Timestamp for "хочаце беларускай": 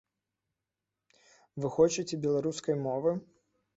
1.77-2.75